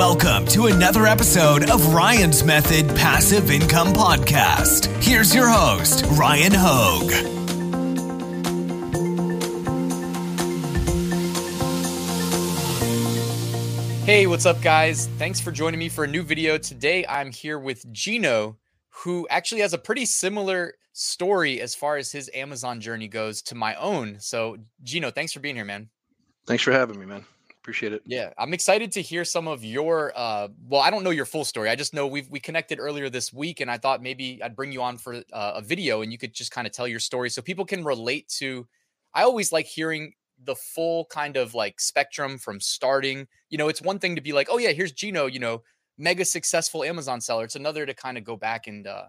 [0.00, 4.86] Welcome to another episode of Ryan's Method Passive Income Podcast.
[5.04, 7.10] Here's your host, Ryan Hogue.
[14.06, 15.06] Hey, what's up, guys?
[15.18, 16.56] Thanks for joining me for a new video.
[16.56, 18.56] Today, I'm here with Gino,
[18.88, 23.54] who actually has a pretty similar story as far as his Amazon journey goes to
[23.54, 24.16] my own.
[24.18, 25.90] So, Gino, thanks for being here, man.
[26.46, 27.26] Thanks for having me, man.
[27.62, 28.02] Appreciate it.
[28.06, 30.12] Yeah, I'm excited to hear some of your.
[30.16, 31.68] Uh, well, I don't know your full story.
[31.68, 34.72] I just know we we connected earlier this week, and I thought maybe I'd bring
[34.72, 37.28] you on for uh, a video, and you could just kind of tell your story
[37.28, 38.66] so people can relate to.
[39.12, 43.28] I always like hearing the full kind of like spectrum from starting.
[43.50, 45.62] You know, it's one thing to be like, oh yeah, here's Gino, you know,
[45.98, 47.44] mega successful Amazon seller.
[47.44, 49.04] It's another to kind of go back and uh,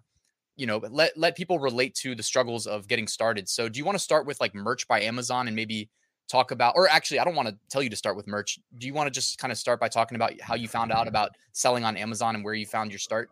[0.57, 3.49] you know, let let people relate to the struggles of getting started.
[3.49, 5.89] So do you want to start with like merch by Amazon and maybe
[6.31, 8.59] talk about or actually I don't want to tell you to start with merch.
[8.77, 11.07] Do you want to just kind of start by talking about how you found out
[11.07, 13.29] about selling on Amazon and where you found your start?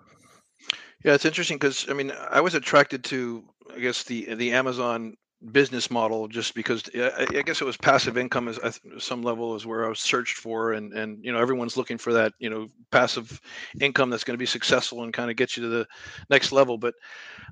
[1.03, 5.15] Yeah, it's interesting because I mean, I was attracted to I guess the the Amazon
[5.53, 9.65] business model just because I, I guess it was passive income as some level is
[9.65, 12.67] where I was searched for and and you know everyone's looking for that you know
[12.91, 13.39] passive
[13.79, 15.87] income that's going to be successful and kind of get you to the
[16.29, 16.93] next level but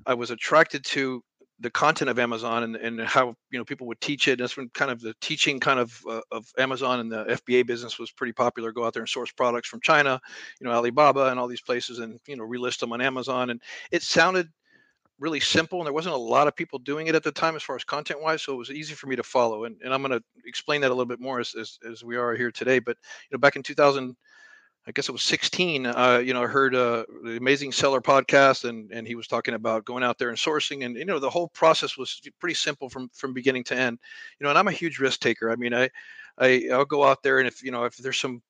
[0.04, 1.24] I was attracted to
[1.60, 4.32] the content of Amazon and, and how you know people would teach it.
[4.32, 7.66] And that's when kind of the teaching kind of uh, of Amazon and the FBA
[7.66, 8.72] business was pretty popular.
[8.72, 10.20] Go out there and source products from China,
[10.60, 13.50] you know Alibaba and all these places, and you know relist them on Amazon.
[13.50, 14.48] And it sounded
[15.18, 17.62] really simple, and there wasn't a lot of people doing it at the time as
[17.62, 19.64] far as content wise, so it was easy for me to follow.
[19.64, 22.16] And, and I'm going to explain that a little bit more as, as, as we
[22.16, 22.78] are here today.
[22.78, 22.96] But
[23.28, 24.16] you know back in 2000
[24.88, 25.84] I guess it was 16.
[25.84, 29.52] Uh, you know, I heard uh, the Amazing Seller podcast, and and he was talking
[29.52, 32.88] about going out there and sourcing, and you know, the whole process was pretty simple
[32.88, 33.98] from from beginning to end.
[34.40, 35.50] You know, and I'm a huge risk taker.
[35.50, 35.90] I mean, I,
[36.38, 38.40] I I'll go out there, and if you know, if there's some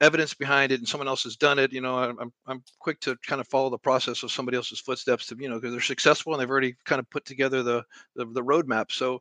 [0.00, 3.16] evidence behind it and someone else has done it, you know, I'm I'm quick to
[3.26, 6.32] kind of follow the process of somebody else's footsteps to you know because they're successful
[6.32, 7.82] and they've already kind of put together the,
[8.14, 8.92] the the roadmap.
[8.92, 9.20] So,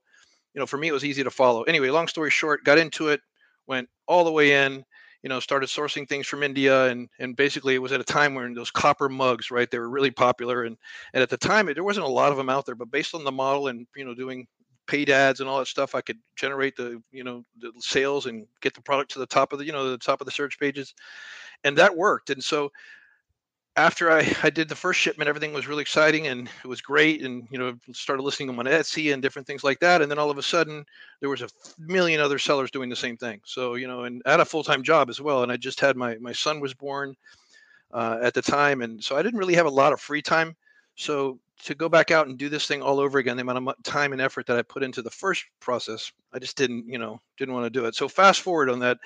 [0.54, 1.64] you know, for me it was easy to follow.
[1.64, 3.22] Anyway, long story short, got into it,
[3.66, 4.84] went all the way in
[5.24, 8.36] you know, started sourcing things from India, and and basically it was at a time
[8.36, 10.78] when those copper mugs, right, they were really popular, and
[11.14, 13.24] and at the time there wasn't a lot of them out there, but based on
[13.24, 14.48] the model and you know doing
[14.88, 18.46] paid ads and all that stuff, I could generate the you know the sales and
[18.62, 20.60] get the product to the top of the you know the top of the search
[20.60, 20.94] pages,
[21.64, 22.70] and that worked, and so
[23.78, 27.22] after I, I did the first shipment, everything was really exciting and it was great.
[27.22, 30.02] And, you know, started listing them on Etsy and different things like that.
[30.02, 30.84] And then all of a sudden
[31.20, 33.40] there was a million other sellers doing the same thing.
[33.46, 35.44] So, you know, and I had a full-time job as well.
[35.44, 37.16] And I just had my, my son was born
[37.94, 38.82] uh, at the time.
[38.82, 40.56] And so I didn't really have a lot of free time.
[40.96, 43.84] So to go back out and do this thing all over again, the amount of
[43.84, 47.22] time and effort that I put into the first process, I just didn't, you know,
[47.38, 47.94] didn't want to do it.
[47.94, 48.98] So fast forward on that,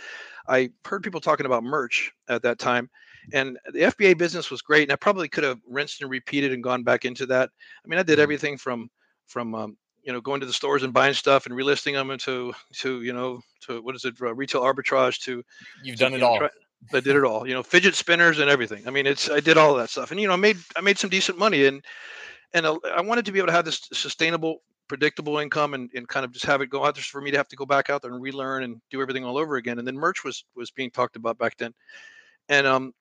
[0.48, 2.90] I heard people talking about merch at that time
[3.34, 6.64] and the FBA business was great, and I probably could have rinsed and repeated and
[6.64, 7.50] gone back into that.
[7.84, 8.22] I mean, I did mm-hmm.
[8.22, 8.90] everything from
[9.28, 12.54] from um, you know going to the stores and buying stuff and relisting them into
[12.76, 15.44] to you know to what is it uh, retail arbitrage to
[15.84, 16.38] you've to, done it know, all.
[16.38, 16.50] Try,
[16.94, 17.48] I did it all.
[17.48, 18.88] You know, fidget spinners and everything.
[18.88, 20.82] I mean, it's I did all of that stuff, and you know, I made I
[20.82, 21.84] made some decent money, and
[22.54, 26.06] and uh, I wanted to be able to have this sustainable predictable income and, and
[26.10, 27.90] kind of just have it go out there for me to have to go back
[27.90, 30.70] out there and relearn and do everything all over again and then merch was was
[30.70, 31.74] being talked about back then
[32.50, 32.94] and um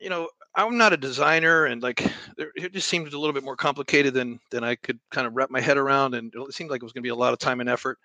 [0.00, 2.04] you know, I'm not a designer, and like
[2.36, 5.50] it just seemed a little bit more complicated than than I could kind of wrap
[5.50, 7.38] my head around, and it seemed like it was going to be a lot of
[7.38, 7.98] time and effort.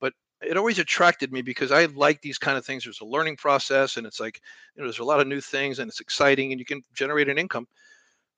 [0.00, 2.84] But it always attracted me because I like these kind of things.
[2.84, 4.40] There's a learning process, and it's like
[4.74, 7.28] you know, there's a lot of new things, and it's exciting, and you can generate
[7.28, 7.66] an income.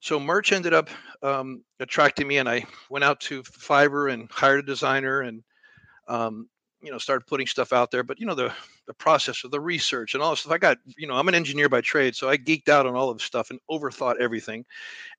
[0.00, 0.88] So merch ended up
[1.22, 5.42] um, attracting me, and I went out to Fiverr and hired a designer, and
[6.08, 6.48] um,
[6.82, 8.52] you know started putting stuff out there but you know the
[8.86, 10.52] the process of the research and all this stuff.
[10.52, 13.10] I got you know i'm an engineer by trade so i geeked out on all
[13.10, 14.64] of the stuff and overthought everything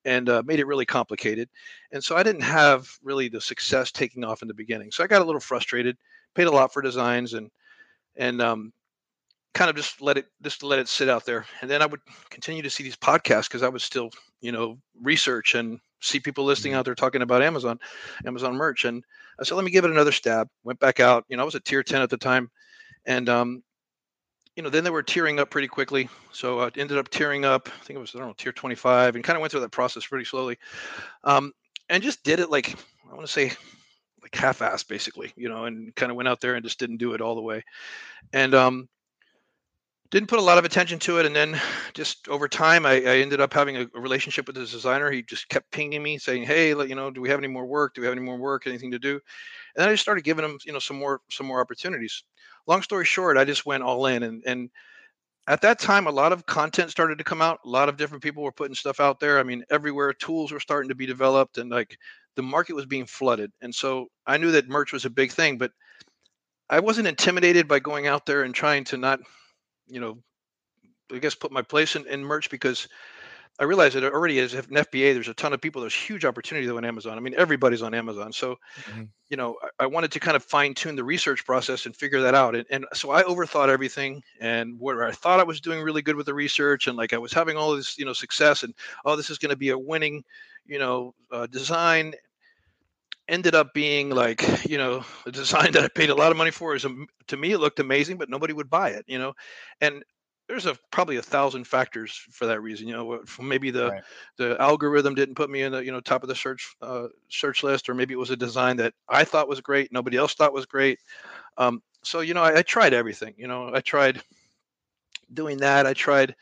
[0.04, 1.48] and uh, made it really complicated.
[1.92, 4.90] And so i didn't have really the success taking off in the beginning.
[4.90, 5.96] So i got a little frustrated
[6.34, 7.50] paid a lot for designs and
[8.16, 8.72] and um,
[9.54, 11.46] kind of just let it just let it sit out there.
[11.60, 12.00] And then i would
[12.30, 14.10] continue to see these podcasts because i would still
[14.40, 16.80] you know research and see people listing mm-hmm.
[16.80, 17.78] out there talking about amazon
[18.26, 19.04] amazon merch and
[19.38, 20.48] I said, let me give it another stab.
[20.64, 21.24] Went back out.
[21.28, 22.50] You know, I was a tier 10 at the time.
[23.06, 23.62] And, um,
[24.56, 26.08] you know, then they were tiering up pretty quickly.
[26.32, 27.68] So I ended up tiering up.
[27.68, 29.72] I think it was, I don't know, tier 25 and kind of went through that
[29.72, 30.58] process pretty slowly.
[31.24, 31.52] Um,
[31.88, 32.76] and just did it like,
[33.10, 33.52] I want to say,
[34.22, 37.14] like half-assed basically, you know, and kind of went out there and just didn't do
[37.14, 37.64] it all the way.
[38.32, 38.88] And, um,
[40.12, 41.60] didn't put a lot of attention to it and then
[41.94, 45.48] just over time i, I ended up having a, relationship with this designer he just
[45.48, 48.06] kept pinging me saying hey you know do we have any more work do we
[48.06, 49.20] have any more work anything to do and
[49.76, 52.22] then i just started giving him you know some more some more opportunities
[52.66, 54.70] long story short i just went all in and and
[55.48, 57.58] at that time, a lot of content started to come out.
[57.64, 59.40] A lot of different people were putting stuff out there.
[59.40, 61.98] I mean, everywhere tools were starting to be developed, and like
[62.36, 63.50] the market was being flooded.
[63.60, 65.72] And so I knew that merch was a big thing, but
[66.70, 69.20] I wasn't intimidated by going out there and trying to not,
[69.86, 70.18] you know,
[71.12, 72.88] I guess put my place in, in merch because
[73.60, 75.82] I realize that already as an FBA, there's a ton of people.
[75.82, 77.18] There's huge opportunity though on Amazon.
[77.18, 78.32] I mean, everybody's on Amazon.
[78.32, 79.04] So, mm-hmm.
[79.28, 82.22] you know, I, I, wanted to kind of fine tune the research process and figure
[82.22, 82.56] that out.
[82.56, 84.22] And, and so I overthought everything.
[84.40, 87.18] And where I thought I was doing really good with the research and like I
[87.18, 88.74] was having all this, you know, success and
[89.04, 90.24] oh, this is going to be a winning,
[90.64, 92.14] you know, uh, design
[93.28, 96.50] ended up being like you know a design that I paid a lot of money
[96.50, 96.86] for is
[97.28, 99.04] to me it looked amazing, but nobody would buy it.
[99.06, 99.34] You know,
[99.80, 100.04] and
[100.48, 102.86] there's a probably a thousand factors for that reason.
[102.86, 104.02] You know, maybe the right.
[104.36, 107.62] the algorithm didn't put me in the you know top of the search uh, search
[107.62, 110.52] list, or maybe it was a design that I thought was great, nobody else thought
[110.52, 110.98] was great.
[111.56, 113.34] Um, so you know, I, I, tried everything.
[113.36, 114.20] You know, I tried
[115.32, 115.86] doing that.
[115.86, 116.34] I tried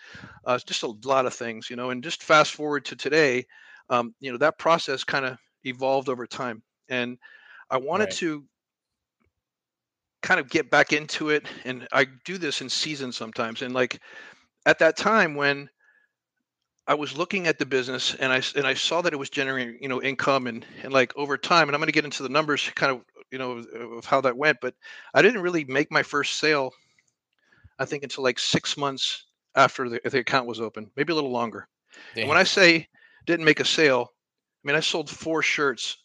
[0.45, 1.69] uh, just a lot of things.
[1.71, 3.47] You know, and just fast forward to today.
[3.91, 7.17] Um, you know, that process kind of evolved over time, and
[7.71, 8.15] I wanted right.
[8.15, 8.45] to
[10.23, 14.01] kind of get back into it and i do this in season sometimes and like
[14.67, 15.69] at that time when
[16.87, 19.79] i was looking at the business and i and i saw that it was generating
[19.81, 22.29] you know income and and like over time and i'm going to get into the
[22.29, 23.63] numbers kind of you know
[23.97, 24.75] of how that went but
[25.15, 26.73] i didn't really make my first sale
[27.79, 29.25] i think until like six months
[29.57, 31.67] after the, the account was open maybe a little longer
[32.15, 32.87] And when i say
[33.27, 34.13] didn't make a sale
[34.63, 35.97] i mean i sold four shirts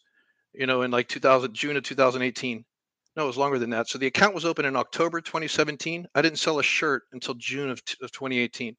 [0.56, 2.64] you know in like 2000 june of 2018
[3.16, 3.88] no, it was longer than that.
[3.88, 6.06] So the account was open in October 2017.
[6.14, 8.76] I didn't sell a shirt until June of, of 2018.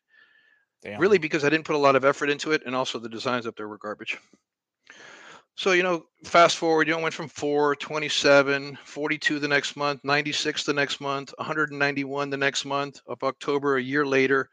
[0.83, 0.99] Damn.
[0.99, 3.47] Really, because I didn't put a lot of effort into it, and also the designs
[3.47, 4.19] up there were garbage.
[5.55, 10.01] So, you know, fast forward, you know, went from 4, 27, 42 the next month,
[10.03, 14.49] 96 the next month, 191 the next month, of October a year later.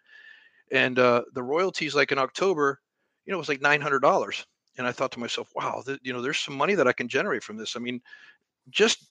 [0.72, 2.80] And uh, the royalties, like in October,
[3.26, 4.44] you know, it was like $900.
[4.76, 7.08] And I thought to myself, wow, th- you know, there's some money that I can
[7.08, 7.76] generate from this.
[7.76, 8.00] I mean,
[8.70, 9.06] just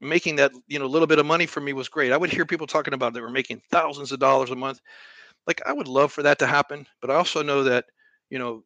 [0.00, 2.12] making that you know little bit of money for me was great.
[2.12, 4.80] I would hear people talking about they were making thousands of dollars a month.
[5.46, 7.86] Like I would love for that to happen, but I also know that
[8.30, 8.64] you know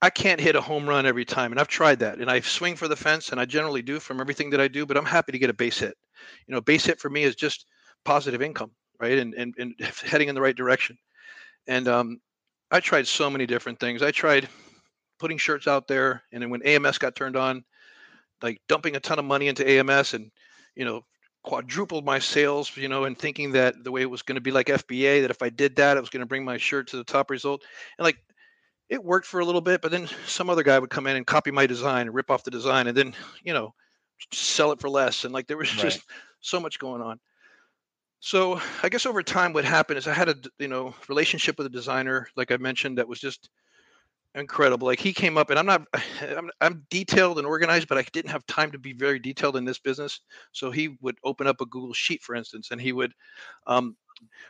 [0.00, 2.76] I can't hit a home run every time, and I've tried that, and I swing
[2.76, 4.86] for the fence, and I generally do from everything that I do.
[4.86, 5.96] But I'm happy to get a base hit.
[6.46, 7.66] You know, base hit for me is just
[8.04, 9.74] positive income, right, and and, and
[10.04, 10.96] heading in the right direction.
[11.66, 12.20] And um,
[12.70, 14.02] I tried so many different things.
[14.02, 14.48] I tried
[15.22, 17.64] putting shirts out there, and then when AMS got turned on,
[18.42, 20.32] like dumping a ton of money into AMS and
[20.74, 21.04] you know,
[21.44, 24.50] quadrupled my sales, you know, and thinking that the way it was going to be
[24.50, 26.96] like FBA, that if I did that, it was going to bring my shirt to
[26.96, 27.62] the top result.
[27.98, 28.18] And like
[28.88, 31.26] it worked for a little bit, but then some other guy would come in and
[31.26, 33.74] copy my design and rip off the design and then, you know,
[34.32, 35.24] sell it for less.
[35.24, 35.82] And like there was right.
[35.82, 36.02] just
[36.40, 37.18] so much going on.
[38.20, 41.66] So I guess over time, what happened is I had a you know relationship with
[41.66, 43.50] a designer, like I mentioned, that was just
[44.34, 44.86] incredible.
[44.86, 45.86] Like he came up, and I'm not,
[46.22, 49.64] I'm, I'm detailed and organized, but I didn't have time to be very detailed in
[49.64, 50.20] this business.
[50.52, 53.12] So he would open up a Google Sheet, for instance, and he would
[53.66, 53.96] um,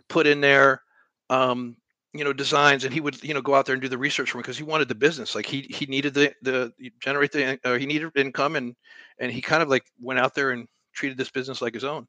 [0.09, 0.83] put in there,
[1.31, 1.77] um,
[2.15, 4.31] you know, designs, and he would, you know, go out there and do the research
[4.31, 5.35] for me because he wanted the business.
[5.35, 8.75] Like he he needed the the generate the uh, he needed income, and
[9.19, 12.07] and he kind of like went out there and treated this business like his own,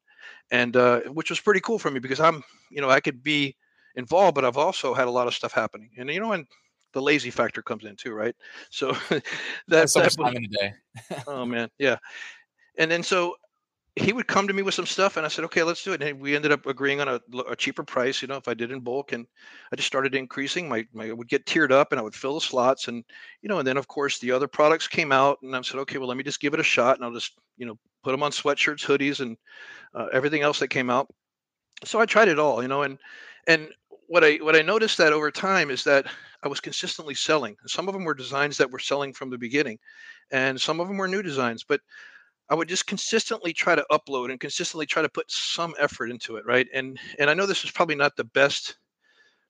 [0.50, 3.56] and uh, which was pretty cool for me because I'm, you know, I could be
[3.96, 6.46] involved, but I've also had a lot of stuff happening, and you know, and
[6.94, 8.34] the lazy factor comes in too, right?
[8.70, 8.96] So
[9.68, 10.72] that's so that, time in a day.
[11.26, 11.96] oh man, yeah.
[12.78, 13.34] And then so
[13.96, 16.02] he would come to me with some stuff, and I said, okay, let's do it.
[16.02, 18.72] And we ended up agreeing on a, a, cheaper price, you know, if I did
[18.72, 19.12] in bulk.
[19.12, 19.24] And
[19.72, 20.68] I just started increasing.
[20.68, 23.04] My, my I would get tiered up, and I would fill the slots, and
[23.42, 25.98] you know, and then of course the other products came out, and I said, okay,
[25.98, 28.22] well, let me just give it a shot, and I'll just you know put them
[28.22, 29.36] on sweatshirts, hoodies, and
[29.94, 31.08] uh, everything else that came out.
[31.84, 32.98] So I tried it all, you know, and
[33.46, 33.68] and
[34.08, 36.06] what I what I noticed that over time is that
[36.44, 37.56] I was consistently selling.
[37.66, 39.78] Some of them were designs that were selling from the beginning,
[40.30, 41.64] and some of them were new designs.
[41.64, 41.80] But
[42.50, 46.36] I would just consistently try to upload and consistently try to put some effort into
[46.36, 46.68] it, right?
[46.74, 48.76] And and I know this is probably not the best,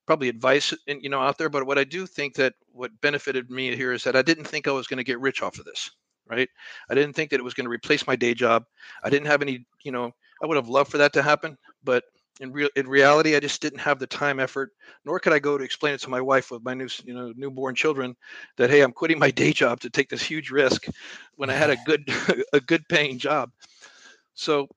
[0.06, 3.50] probably advice in, you know out there, but what I do think that what benefited
[3.50, 5.64] me here is that I didn't think I was going to get rich off of
[5.64, 5.90] this,
[6.28, 6.48] right?
[6.88, 8.64] I didn't think that it was going to replace my day job.
[9.02, 12.04] I didn't have any, you know, I would have loved for that to happen, but
[12.40, 14.72] in real in reality, I just didn't have the time, effort,
[15.04, 17.32] nor could I go to explain it to my wife with my new, you know,
[17.36, 18.16] newborn children
[18.56, 20.86] that hey, I'm quitting my day job to take this huge risk
[21.36, 22.08] when I had a good
[22.52, 23.50] a good paying job.
[24.34, 24.68] So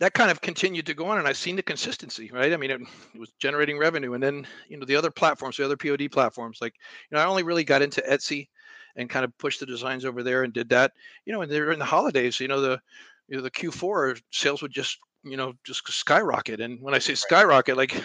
[0.00, 2.52] that kind of continued to go on, and I've seen the consistency, right?
[2.52, 2.88] I mean, it, it
[3.18, 6.74] was generating revenue, and then you know the other platforms, the other POD platforms, like
[7.10, 8.48] you know, I only really got into Etsy
[8.96, 10.92] and kind of pushed the designs over there and did that,
[11.24, 12.80] you know, and during the holidays, you know, the
[13.28, 14.98] you know the Q4 sales would just
[15.30, 18.02] you know just skyrocket and when i say skyrocket like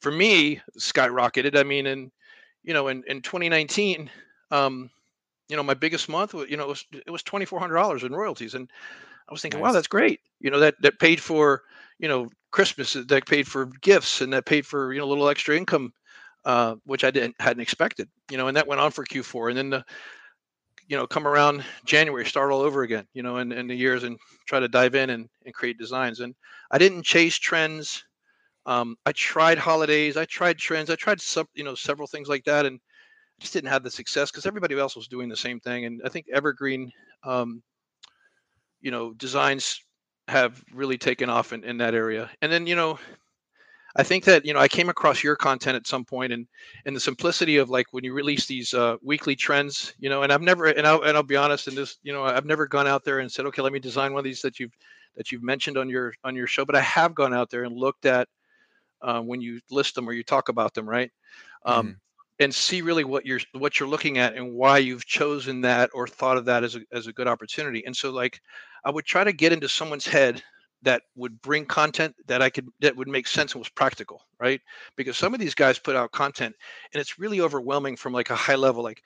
[0.00, 1.56] for me skyrocketed.
[1.56, 2.10] I mean, in
[2.62, 4.10] you know, in in 2019,
[4.50, 4.90] um,
[5.48, 7.76] you know, my biggest month, was you know, it was it was twenty four hundred
[7.76, 8.70] dollars in royalties, and
[9.28, 9.68] I was thinking, nice.
[9.68, 10.20] wow, that's great.
[10.40, 11.62] You know, that that paid for
[11.98, 15.28] you know Christmas, that paid for gifts, and that paid for you know a little
[15.28, 15.92] extra income,
[16.44, 18.08] uh, which I didn't hadn't expected.
[18.30, 19.84] You know, and that went on for Q4, and then the
[20.88, 23.06] you know come around January, start all over again.
[23.12, 26.20] You know, in, in the years and try to dive in and, and create designs.
[26.20, 26.34] And
[26.70, 28.04] I didn't chase trends.
[28.66, 30.16] Um, I tried holidays.
[30.16, 30.90] I tried trends.
[30.90, 33.90] I tried some, you know, several things like that, and I just didn't have the
[33.90, 35.84] success because everybody else was doing the same thing.
[35.84, 36.92] And I think evergreen,
[37.22, 37.62] um,
[38.80, 39.80] you know, designs
[40.28, 42.30] have really taken off in, in that area.
[42.42, 42.98] And then, you know,
[43.98, 46.46] I think that you know I came across your content at some point, and
[46.86, 50.32] and the simplicity of like when you release these uh, weekly trends, you know, and
[50.32, 52.86] I've never and I'll and I'll be honest, in this, you know, I've never gone
[52.86, 54.76] out there and said, okay, let me design one of these that you've
[55.16, 57.76] that you've mentioned on your on your show, but I have gone out there and
[57.76, 58.28] looked at
[59.02, 61.10] uh, when you list them or you talk about them, right?
[61.64, 61.92] Um, mm-hmm.
[62.40, 66.06] And see really what you're what you're looking at and why you've chosen that or
[66.06, 67.84] thought of that as a as a good opportunity.
[67.84, 68.40] And so like
[68.84, 70.40] I would try to get into someone's head
[70.82, 74.60] that would bring content that I could that would make sense and was practical, right?
[74.96, 76.54] Because some of these guys put out content
[76.92, 79.02] and it's really overwhelming from like a high level, like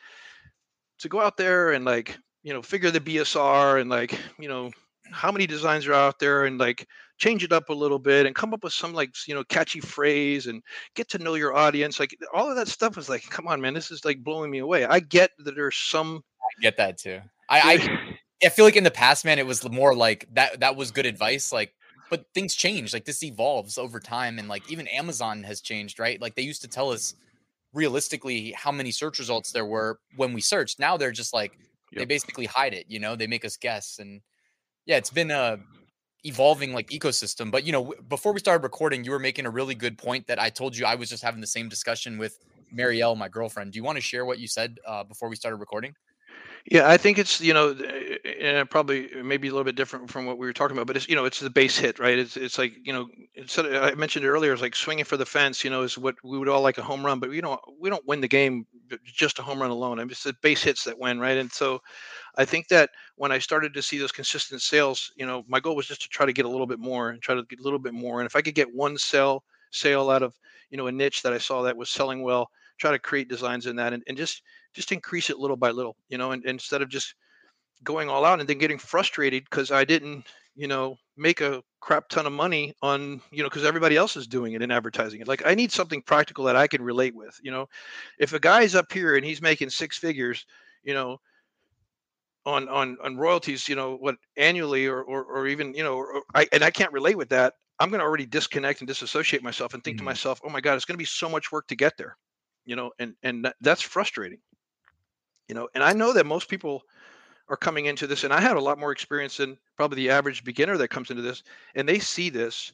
[0.99, 4.71] to go out there and like you know figure the BSR and like you know
[5.11, 6.87] how many designs are out there and like
[7.19, 9.81] change it up a little bit and come up with some like you know catchy
[9.81, 10.63] phrase and
[10.95, 13.75] get to know your audience like all of that stuff is like come on man
[13.75, 14.85] this is like blowing me away.
[14.85, 17.21] I get that there's some i get that too.
[17.49, 18.12] I i
[18.45, 20.61] I feel like in the past, man, it was more like that.
[20.61, 21.53] That was good advice.
[21.53, 21.75] Like,
[22.11, 22.93] but things change.
[22.93, 26.21] Like this evolves over time, and like even Amazon has changed, right?
[26.21, 27.15] Like they used to tell us
[27.73, 30.79] realistically how many search results there were when we searched.
[30.79, 31.53] Now they're just like
[31.91, 32.01] yep.
[32.01, 32.87] they basically hide it.
[32.89, 34.21] You know, they make us guess, and
[34.87, 35.59] yeah, it's been a
[36.25, 37.51] evolving like ecosystem.
[37.51, 40.39] But you know, before we started recording, you were making a really good point that
[40.39, 42.39] I told you I was just having the same discussion with
[42.75, 43.73] Marielle, my girlfriend.
[43.73, 45.95] Do you want to share what you said uh, before we started recording?
[46.71, 47.75] Yeah, I think it's you know,
[48.41, 50.97] and probably uh, maybe a little bit different from what we were talking about, but
[50.97, 52.17] it's you know, it's the base hit, right?
[52.17, 53.09] It's it's like you know,
[53.59, 55.65] of, I mentioned it earlier, it's like swinging for the fence.
[55.65, 57.91] You know, is what we would all like a home run, but we don't we
[57.91, 58.65] don't win the game
[59.05, 59.99] just a home run alone.
[59.99, 61.37] I mean, it's the base hits that win, right?
[61.37, 61.81] And so,
[62.37, 65.77] I think that when I started to see those consistent sales, you know, my goal
[65.77, 67.63] was just to try to get a little bit more and try to get a
[67.63, 68.21] little bit more.
[68.21, 70.35] And if I could get one sale sale out of
[70.71, 73.67] you know a niche that I saw that was selling well, try to create designs
[73.67, 74.43] in that and, and just
[74.75, 77.15] just increase it little by little, you know, and, and instead of just
[77.85, 82.09] going all out and then getting frustrated because I didn't, you know, make a crap
[82.09, 85.29] ton of money on, you know, because everybody else is doing it and advertising it.
[85.29, 87.39] Like I need something practical that I can relate with.
[87.43, 87.69] You know,
[88.19, 90.47] if a guy's up here and he's making six figures,
[90.83, 91.19] you know,
[92.45, 96.23] on on on royalties, you know, what annually or or, or even, you know, or,
[96.35, 97.55] I and I can't relate with that.
[97.79, 100.05] I'm going to already disconnect and disassociate myself and think mm-hmm.
[100.05, 102.17] to myself, oh my God, it's going to be so much work to get there,
[102.65, 104.39] you know, and and that's frustrating
[105.49, 106.83] you know and i know that most people
[107.49, 110.45] are coming into this and i have a lot more experience than probably the average
[110.45, 111.43] beginner that comes into this
[111.75, 112.73] and they see this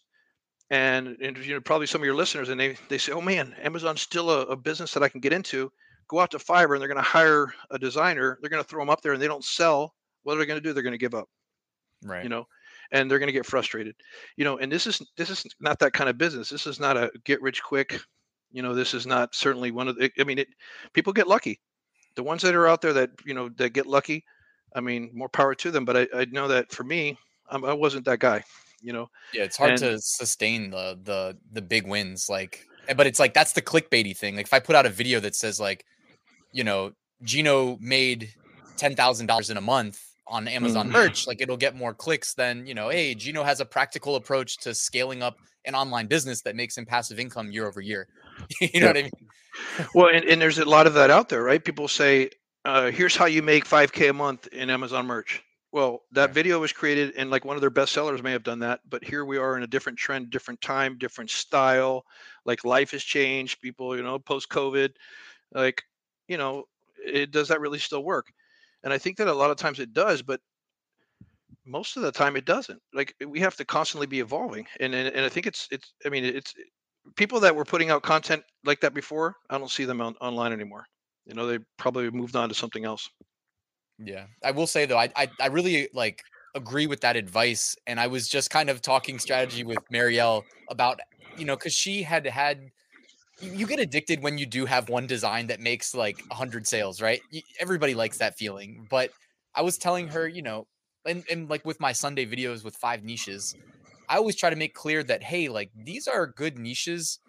[0.70, 3.54] and, and you know probably some of your listeners and they they say oh man
[3.62, 5.70] amazon's still a, a business that i can get into.
[6.08, 8.38] Go out to fiverr and they're going to hire a designer.
[8.40, 9.94] They're going to throw them up there and they don't sell.
[10.22, 10.72] What are they going to do?
[10.72, 11.28] They're going to give up.
[12.02, 12.22] Right.
[12.22, 12.46] You know
[12.90, 13.94] and they're going to get frustrated.
[14.37, 16.48] You know and this is this is not that kind of business.
[16.48, 18.00] This is not a get rich quick
[18.50, 20.48] you know this is not certainly one of the i mean it
[20.94, 21.60] people get lucky
[22.16, 24.24] the ones that are out there that you know that get lucky,
[24.74, 25.84] I mean, more power to them.
[25.84, 27.18] But I, I know that for me,
[27.50, 28.44] I'm, I was not that guy.
[28.80, 29.10] You know.
[29.32, 32.28] Yeah, it's hard and, to sustain the the the big wins.
[32.28, 34.36] Like, eh, but it's like that's the clickbaity thing.
[34.36, 35.84] Like, if I put out a video that says like,
[36.52, 38.32] you know, Gino made
[38.76, 40.94] ten thousand dollars in a month on Amazon mm-hmm.
[40.94, 44.58] merch, like it'll get more clicks than, you know, hey, Gino has a practical approach
[44.58, 48.08] to scaling up an online business that makes him passive income year over year.
[48.61, 48.87] you know yeah.
[48.87, 49.11] what I mean?
[49.94, 51.64] well, and, and there's a lot of that out there, right?
[51.64, 52.30] People say,
[52.64, 55.42] uh, here's how you make 5K a month in Amazon merch.
[55.70, 58.61] Well, that video was created and like one of their best sellers may have done
[58.61, 62.04] that, but here we are in a different trend, different time, different style.
[62.47, 63.61] Like life has changed.
[63.61, 64.90] People, you know, post COVID,
[65.52, 65.82] like,
[66.26, 66.64] you know,
[67.04, 68.32] it does that really still work?
[68.85, 70.40] And I think that a lot of times it does, but
[71.64, 72.80] most of the time it doesn't.
[72.92, 74.66] Like eh, we have to constantly be evolving.
[74.80, 76.62] And and, and I think it's it's I mean it's eh,
[77.16, 80.52] people that were putting out content like that before, I don't see them on, online
[80.52, 80.85] anymore.
[81.26, 83.08] You know, they probably moved on to something else.
[83.99, 86.23] Yeah, I will say though, I, I I, really like
[86.54, 91.00] agree with that advice, and I was just kind of talking strategy with Marielle about
[91.37, 92.70] you know because she had had
[93.40, 97.00] you get addicted when you do have one design that makes like a hundred sales,
[97.00, 97.21] right?
[97.61, 99.11] Everybody likes that feeling, but
[99.54, 100.66] I was telling her, you know,
[101.07, 103.54] and, and like with my Sunday videos with five niches,
[104.09, 107.21] I always try to make clear that hey, like these are good niches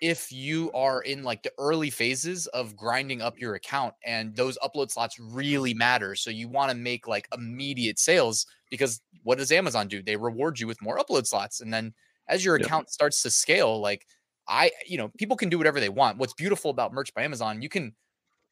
[0.00, 4.56] if you are in like the early phases of grinding up your account and those
[4.58, 6.14] upload slots really matter.
[6.14, 10.02] So you want to make like immediate sales because what does Amazon do?
[10.02, 11.60] They reward you with more upload slots.
[11.60, 11.92] And then
[12.28, 12.90] as your account yep.
[12.90, 14.06] starts to scale, like
[14.50, 16.18] I, you know, people can do whatever they want.
[16.18, 17.94] What's beautiful about merch by Amazon, you can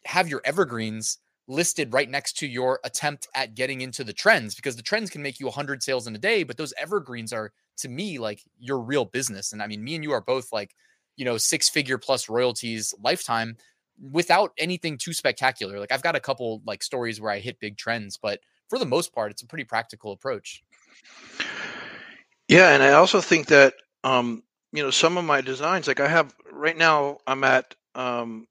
[0.05, 4.76] have your evergreens listed right next to your attempt at getting into the trends because
[4.76, 7.88] the trends can make you 100 sales in a day, but those evergreens are to
[7.88, 9.52] me like your real business.
[9.52, 10.75] And I mean, me and you are both like
[11.19, 13.57] you know, six figure plus royalties lifetime
[14.00, 15.78] without anything too spectacular.
[15.81, 18.40] Like I've got a couple like stories where I hit big trends, but
[18.71, 20.62] for the most part, it's a pretty practical approach.
[22.47, 23.75] Yeah, and I also think that
[24.05, 28.47] um, you know, some of my designs, like I have right now, I'm at um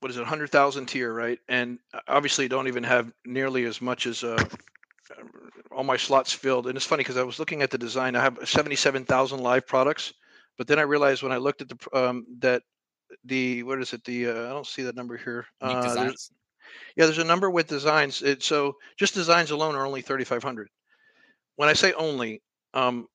[0.00, 1.38] what is it, hundred thousand tier, right?
[1.48, 4.44] And obviously don't even have nearly as much as uh
[5.70, 6.66] all my slots filled.
[6.66, 8.16] And it's funny because I was looking at the design.
[8.16, 10.12] I have 77,000 live products
[10.56, 12.62] but then I realized when I looked at the um, that
[13.24, 14.04] the what is it?
[14.04, 15.46] The uh, I don't see that number here.
[15.60, 16.30] Uh, there's,
[16.96, 18.22] yeah, there's a number with designs.
[18.22, 20.68] It, so just designs alone are only 3,500.
[21.56, 22.42] When I say only,
[22.74, 23.08] um,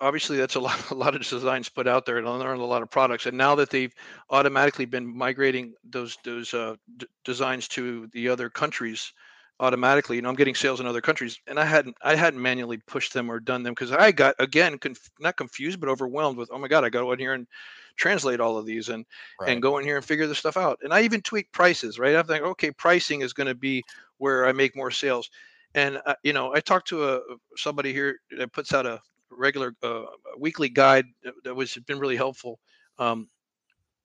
[0.00, 2.90] obviously that's a lot, a lot of designs put out there and a lot of
[2.90, 3.26] products.
[3.26, 3.94] And now that they've
[4.30, 9.12] automatically been migrating those those uh, d- designs to the other countries,
[9.60, 10.16] automatically.
[10.16, 13.12] You know, I'm getting sales in other countries, and I hadn't I hadn't manually pushed
[13.12, 16.58] them or done them because I got again conf- not confused but overwhelmed with oh
[16.58, 17.46] my god, I got to go in here and
[17.96, 19.04] translate all of these and
[19.40, 19.50] right.
[19.50, 20.78] and go in here and figure this stuff out.
[20.82, 22.14] And I even tweak prices, right?
[22.14, 23.82] I'm thinking, okay, pricing is going to be
[24.18, 25.28] where I make more sales.
[25.74, 27.20] And uh, you know, I talked to a
[27.56, 30.04] somebody here that puts out a regular uh,
[30.38, 31.06] weekly guide
[31.44, 32.58] that was been really helpful
[32.98, 33.28] um,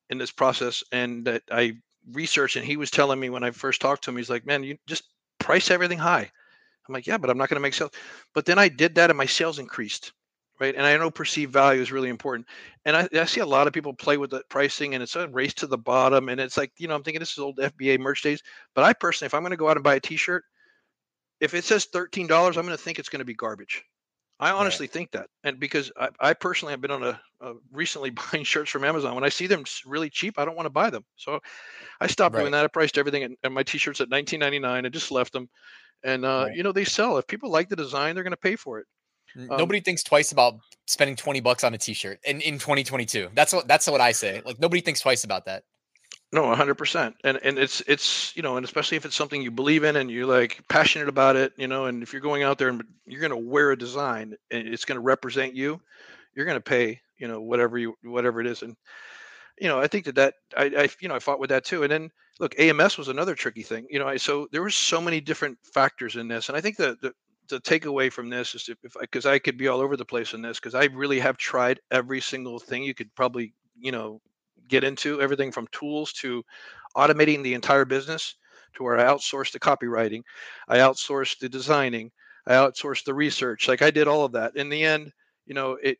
[0.10, 1.74] in this process, and that I
[2.12, 2.56] researched.
[2.56, 4.78] And he was telling me when I first talked to him, he's like, "Man, you
[4.88, 5.04] just
[5.40, 6.32] price everything high.
[6.88, 7.92] I'm like, yeah, but I'm not going to make sales.
[8.34, 10.14] But then I did that and my sales increased.
[10.60, 10.76] Right.
[10.76, 12.48] And I know perceived value is really important.
[12.86, 15.28] And I, I see a lot of people play with the pricing and it's a
[15.28, 16.30] race to the bottom.
[16.30, 18.42] And it's like, you know, I'm thinking this is old FBA merch days.
[18.76, 20.44] But I personally, if I'm going to go out and buy a t shirt,
[21.42, 23.84] if it says $13, I'm going to think it's going to be garbage.
[24.40, 28.10] I honestly think that, and because I, I, personally have been on a, a, recently
[28.32, 29.16] buying shirts from Amazon.
[29.16, 31.06] When I see them really cheap, I don't want to buy them.
[31.16, 31.40] So
[32.02, 32.42] I stopped right.
[32.42, 32.66] doing that.
[32.66, 34.86] I priced everything and, my t-shirts at 19.99.
[34.86, 35.50] I just left them,
[36.04, 36.56] and uh, right.
[36.58, 37.18] you know they sell.
[37.18, 38.88] If people like the design, they're going to pay for it.
[39.38, 40.56] Um, nobody thinks twice about
[40.88, 43.30] spending 20 bucks on a t-shirt in, in 2022.
[43.34, 44.42] That's what that's what I say.
[44.46, 45.64] Like nobody thinks twice about that.
[46.34, 47.16] No, hundred percent.
[47.24, 50.10] And and it's it's you know, and especially if it's something you believe in and
[50.10, 53.22] you're like passionate about it, you know, and if you're going out there and you're
[53.22, 55.80] going to wear a design and it's going to represent you,
[56.36, 58.64] you're going to pay, you know, whatever you whatever it is.
[58.64, 58.76] And
[59.60, 61.84] you know, I think that that I, I you know I fought with that too.
[61.84, 63.86] And then look, AMS was another tricky thing.
[63.90, 66.78] You know, I so there was so many different factors in this, and I think
[66.78, 67.14] that the
[67.50, 70.34] the takeaway from this is if because I, I could be all over the place
[70.34, 74.20] in this because I really have tried every single thing you could probably you know
[74.68, 76.44] get into everything from tools to
[76.96, 78.36] automating the entire business
[78.76, 80.22] to where I outsourced the copywriting,
[80.68, 82.12] I outsourced the designing,
[82.48, 83.68] I outsourced the research.
[83.68, 84.56] Like I did all of that.
[84.56, 85.12] In the end,
[85.46, 85.98] you know, it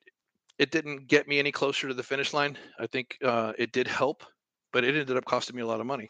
[0.60, 2.58] it didn't get me any closer to the finish line.
[2.80, 4.24] I think uh, it did help,
[4.72, 6.10] but it ended up costing me a lot of money.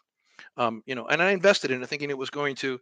[0.57, 2.79] Um, you know, and I invested in it thinking it was going to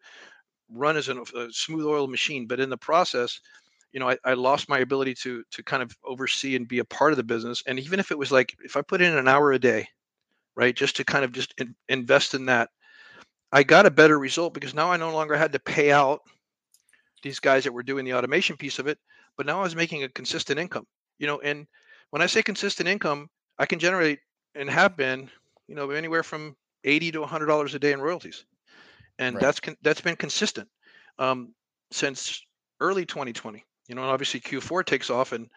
[0.69, 3.39] run as a smooth oil machine, but in the process,
[3.91, 6.85] you know, I, I lost my ability to to kind of oversee and be a
[6.85, 7.63] part of the business.
[7.65, 9.87] And even if it was like if I put in an hour a day,
[10.55, 12.69] right, just to kind of just in, invest in that,
[13.51, 16.21] I got a better result because now I no longer had to pay out
[17.23, 18.97] these guys that were doing the automation piece of it,
[19.37, 20.87] but now I was making a consistent income.
[21.19, 21.67] You know, and
[22.11, 24.19] when I say consistent income, I can generate
[24.55, 25.29] and have been,
[25.67, 28.45] you know, anywhere from eighty to hundred dollars a day in royalties,
[29.19, 29.41] and right.
[29.41, 30.69] that's con- that's been consistent
[31.19, 31.53] um,
[31.91, 32.41] since
[32.79, 35.49] early 2020 you know, and obviously Q4 takes off and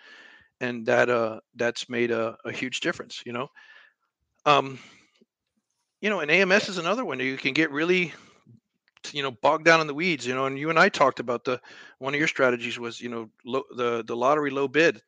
[0.61, 3.49] and that uh that's made a, a huge difference, you know.
[4.44, 4.81] Um
[6.01, 7.20] you know, and AMS is another one.
[7.20, 8.12] You can get really
[9.12, 11.44] you know bogged down in the weeds you know and you and i talked about
[11.44, 11.61] the
[11.99, 14.99] one of your strategies was you know the the lottery low bid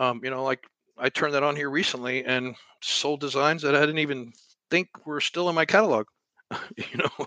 [0.00, 0.66] um you know like
[0.98, 4.32] i turned that on here recently and sold designs that i didn't even
[4.72, 6.04] think were still in my catalog
[6.76, 7.26] you know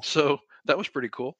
[0.00, 1.36] so that was pretty cool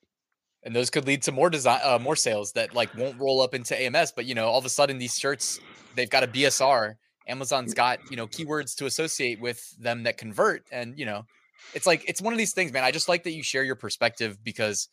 [0.66, 3.54] and those could lead to more design uh, more sales that like won't roll up
[3.54, 5.60] into AMS but you know all of a sudden these shirts
[5.94, 6.96] they've got a BSR
[7.28, 11.24] Amazon's got you know keywords to associate with them that convert and you know
[11.72, 13.76] it's like it's one of these things man I just like that you share your
[13.76, 14.88] perspective because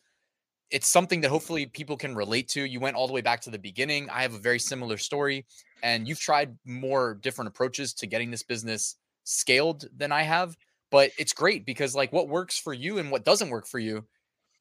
[0.70, 3.50] it's something that hopefully people can relate to you went all the way back to
[3.50, 5.44] the beginning I have a very similar story
[5.82, 10.56] and you've tried more different approaches to getting this business scaled than I have
[10.92, 14.04] but it's great because like what works for you and what doesn't work for you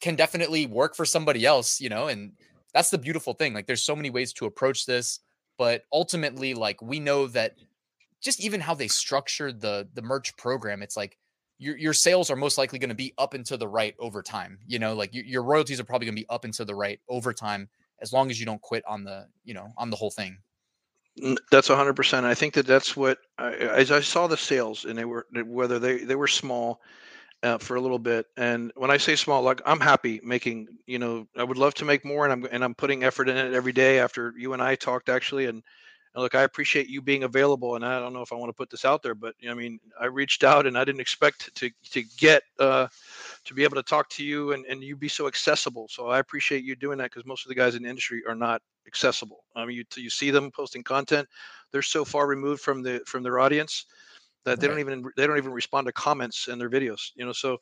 [0.04, 2.34] can definitely work for somebody else, you know, and
[2.74, 3.54] that's the beautiful thing.
[3.54, 5.22] Like there's so many ways to approach this,
[5.58, 7.56] but ultimately like we know that
[8.22, 11.18] just even how they structured the the merch program, it's like
[11.58, 14.22] your your sales are most likely going to be up and to the right over
[14.22, 14.60] time.
[14.68, 16.76] You know, like your, your royalties are probably going to be up and to the
[16.76, 17.70] right over time
[18.02, 20.38] as long as you don't quit on the you know on the whole thing.
[21.50, 22.24] That's 100%.
[22.26, 26.00] I think that that's what as I saw the sales and they were whether they
[26.00, 26.82] they were small
[27.44, 28.26] uh, for a little bit.
[28.38, 31.86] And when I say small, like I'm happy making, you know, I would love to
[31.86, 34.00] make more, and I'm and I'm putting effort in it every day.
[34.00, 35.62] After you and I talked actually, and,
[36.16, 37.76] and look, I appreciate you being available.
[37.76, 39.80] And I don't know if I want to put this out there, but I mean,
[40.00, 42.88] I reached out and I didn't expect to to get uh,
[43.46, 45.88] to be able to talk to you and and you be so accessible.
[45.90, 48.36] So I appreciate you doing that because most of the guys in the industry are
[48.36, 49.44] not accessible.
[49.56, 51.28] I mean, you you see them posting content,
[51.72, 53.86] they're so far removed from the from their audience
[54.46, 54.74] that they right.
[54.74, 57.60] don't even they don't even respond to comments in their videos you know so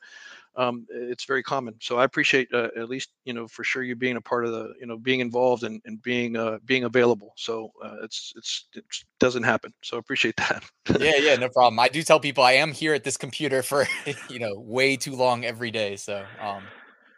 [0.56, 1.76] um, it's very common.
[1.82, 4.52] So i appreciate uh, at least you know for sure you being a part of
[4.52, 7.34] the you know being involved and, and being uh, being available.
[7.38, 8.84] So uh, it's it's it
[9.20, 9.74] doesn't happen.
[9.82, 10.63] So I appreciate that.
[11.00, 11.80] Yeah yeah no problem.
[11.80, 13.88] I do tell people i am here at this computer for
[14.30, 16.63] you know way too long every day so um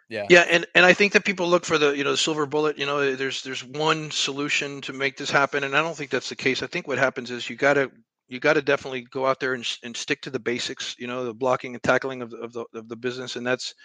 [0.09, 0.27] yeah.
[0.29, 2.77] Yeah and and i think that people look for the you know the silver bullet
[2.77, 6.29] you know there's there's one solution to make this happen and i don't think that's
[6.29, 6.61] the case.
[6.61, 7.89] I think what happens is you got to
[8.33, 11.23] you got to definitely go out there and, and stick to the basics you know
[11.23, 13.75] the blocking and tackling of the, of the, of the business and that's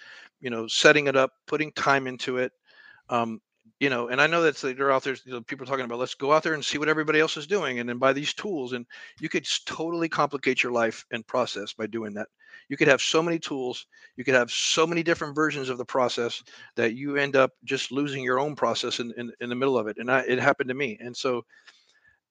[0.40, 2.52] you know setting it up putting time into it
[3.10, 3.40] um,
[3.80, 5.98] you know and i know that they're out there you know, people are talking about
[5.98, 8.32] let's go out there and see what everybody else is doing and then buy these
[8.34, 8.86] tools and
[9.20, 12.28] you could totally complicate your life and process by doing that.
[12.68, 15.84] You could have so many tools you could have so many different versions of the
[15.84, 16.42] process
[16.74, 19.86] that you end up just losing your own process in, in, in the middle of
[19.86, 21.44] it and I, it happened to me and so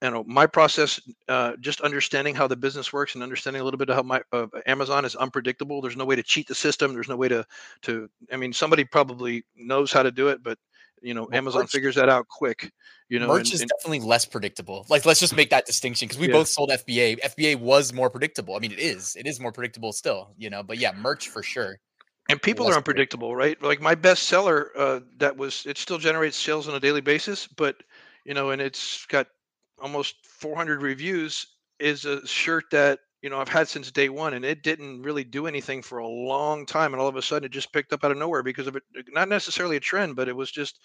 [0.02, 3.78] you know my process uh, just understanding how the business works and understanding a little
[3.78, 5.82] bit of how my uh, amazon is unpredictable.
[5.82, 6.94] There's no way to cheat the system.
[6.94, 7.46] There's no way to
[7.84, 10.58] to i mean somebody probably knows how to do it but
[11.02, 12.72] you know well, amazon merch, figures that out quick
[13.10, 14.86] you know merch and, is and, definitely less predictable.
[14.90, 16.34] Like let's just make that distinction because we yeah.
[16.34, 18.56] both sold fba fba was more predictable.
[18.56, 19.16] I mean it is.
[19.16, 21.80] It is more predictable still you know but yeah merch for sure
[22.30, 23.62] and people are unpredictable right?
[23.62, 27.48] Like my best seller uh, that was it still generates sales on a daily basis
[27.48, 27.78] but
[28.26, 29.28] you know and it's got
[29.80, 31.46] almost 400 reviews
[31.80, 35.24] is a shirt that you know I've had since day one, and it didn't really
[35.24, 38.04] do anything for a long time, and all of a sudden it just picked up
[38.04, 38.84] out of nowhere because of it.
[38.98, 40.80] Uh, not necessarily a trend, but it was just,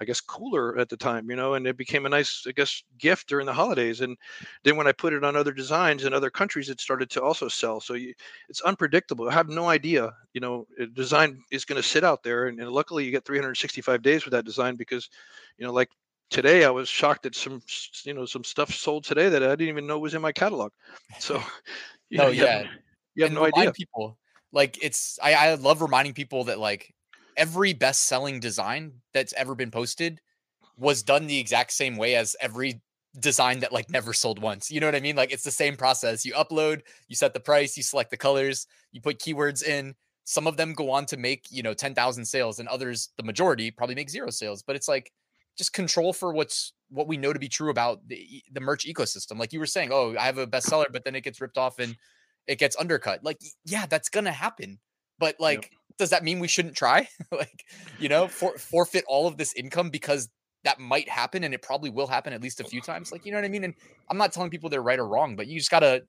[0.00, 2.82] I guess, cooler at the time, you know, and it became a nice, I guess,
[2.98, 4.00] gift during the holidays.
[4.02, 4.16] And
[4.64, 7.48] then when I put it on other designs in other countries, it started to also
[7.48, 7.80] sell.
[7.80, 8.12] So you,
[8.48, 9.28] it's unpredictable.
[9.28, 12.70] I have no idea, you know, design is going to sit out there, and, and
[12.70, 15.08] luckily you get 365 days with that design because,
[15.58, 15.90] you know, like
[16.30, 17.62] today I was shocked at some
[18.04, 20.72] you know some stuff sold today that I didn't even know was in my catalog.
[21.18, 21.42] So
[22.10, 22.66] you no, know, yeah, have,
[23.14, 23.72] you have and no idea.
[23.72, 24.18] People
[24.52, 26.94] like it's I, I love reminding people that like
[27.36, 30.20] every best selling design that's ever been posted
[30.78, 32.80] was done the exact same way as every
[33.18, 34.70] design that like never sold once.
[34.70, 35.16] You know what I mean?
[35.16, 36.24] Like it's the same process.
[36.24, 39.94] You upload, you set the price, you select the colors, you put keywords in.
[40.24, 43.70] Some of them go on to make, you know, 10,000 sales and others, the majority
[43.70, 44.62] probably make zero sales.
[44.62, 45.12] But it's like
[45.56, 49.38] just control for what's what we know to be true about the the merch ecosystem.
[49.38, 51.78] Like you were saying, oh, I have a bestseller, but then it gets ripped off
[51.78, 51.96] and
[52.46, 53.24] it gets undercut.
[53.24, 54.78] Like, yeah, that's gonna happen.
[55.18, 55.98] But like, yep.
[55.98, 57.08] does that mean we shouldn't try?
[57.32, 57.64] like,
[57.98, 60.28] you know, for, forfeit all of this income because
[60.64, 63.12] that might happen and it probably will happen at least a few times.
[63.12, 63.64] Like, you know what I mean?
[63.64, 63.74] And
[64.10, 66.02] I'm not telling people they're right or wrong, but you just gotta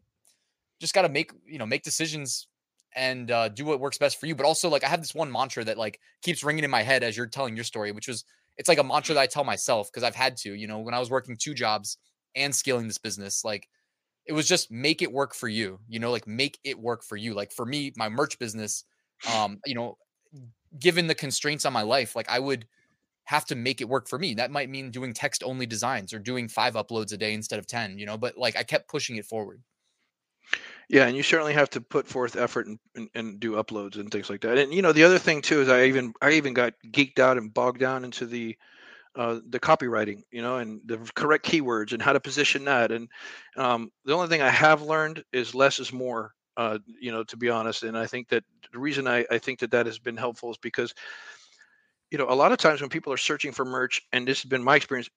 [0.79, 2.47] just gotta make you know make decisions
[2.95, 4.35] and uh, do what works best for you.
[4.35, 7.03] But also, like, I have this one mantra that like keeps ringing in my head
[7.03, 8.25] as you're telling your story, which was
[8.57, 10.93] it's like a mantra that I tell myself because I've had to, you know, when
[10.93, 11.97] I was working two jobs
[12.35, 13.67] and scaling this business, like
[14.25, 17.15] it was just make it work for you, you know, like make it work for
[17.15, 17.33] you.
[17.33, 18.83] Like for me, my merch business,
[19.35, 19.97] um, you know,
[20.79, 22.67] given the constraints on my life, like I would
[23.25, 24.33] have to make it work for me.
[24.33, 27.67] That might mean doing text only designs or doing five uploads a day instead of
[27.67, 29.61] 10, you know, but like I kept pushing it forward.
[30.89, 34.09] Yeah, and you certainly have to put forth effort and, and, and, do uploads and
[34.09, 34.57] things like that.
[34.57, 37.37] And you know, the other thing too is I even I even got geeked out
[37.37, 38.55] and bogged down into the
[39.15, 42.91] uh, the copywriting, you know, and the correct keywords and how to position that.
[42.91, 43.09] And
[43.57, 46.33] um, the only thing I have learned is less is more.
[46.55, 49.59] Uh, you know, to be honest, and I think that the reason I, I think
[49.59, 50.93] that that has been helpful is because
[52.11, 54.49] you know a lot of times when people are searching for merch, and this has
[54.49, 55.09] been my experience,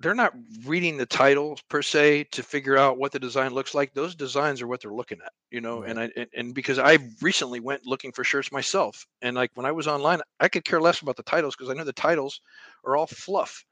[0.00, 3.92] they're not reading the titles per se to figure out what the design looks like
[3.94, 5.90] those designs are what they're looking at you know right.
[5.90, 9.66] and i and, and, because i recently went looking for shirts myself and like when
[9.66, 12.40] i was online i could care less about the titles because i know the titles
[12.84, 13.64] are all fluff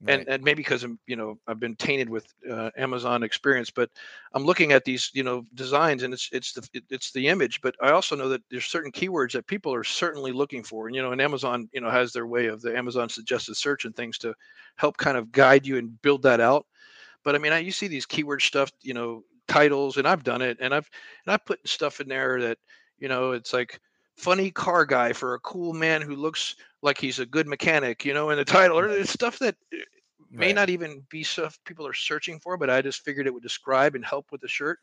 [0.00, 0.26] Right.
[0.26, 3.90] and and maybe because I'm you know I've been tainted with uh, Amazon experience, but
[4.34, 7.74] I'm looking at these you know designs and it's it's the it's the image, but
[7.82, 11.02] I also know that there's certain keywords that people are certainly looking for, and you
[11.02, 14.18] know, and Amazon you know has their way of the Amazon suggested search and things
[14.18, 14.34] to
[14.76, 16.66] help kind of guide you and build that out.
[17.24, 20.42] But I mean, I, you see these keyword stuff, you know, titles, and I've done
[20.42, 20.88] it, and I've
[21.26, 22.58] and I've put stuff in there that
[22.98, 23.80] you know it's like
[24.16, 28.14] funny car guy for a cool man who looks like he's a good mechanic, you
[28.14, 29.82] know, in the title, or it's stuff that eh,
[30.30, 30.52] may Right.
[30.52, 33.94] not even be stuff people are searching for, but I just figured it would describe
[33.94, 34.78] and help with the shirt.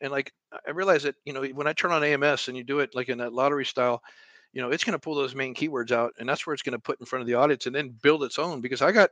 [0.00, 2.64] And like I I realize that you know when I turn on AMS and you
[2.64, 4.02] do it like in that lottery style,
[4.52, 6.72] you know it's going to pull those main keywords out, and that's where it's going
[6.74, 8.60] to put in front of the audience, and then build its own.
[8.60, 9.10] Because I got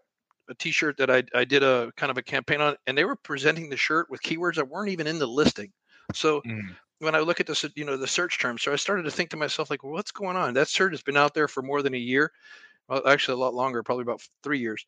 [0.49, 3.17] a T-shirt that I I did a kind of a campaign on, and they were
[3.17, 5.73] presenting the shirt with keywords that weren't even in the listing.
[6.15, 6.79] So Mhm.
[7.01, 9.31] When I look at this, you know, the search terms, so I started to think
[9.31, 10.55] to myself, like, well, what's going on?
[10.55, 12.33] That search has been out there for more than a year,
[12.89, 14.85] well, actually a lot longer, probably about three years,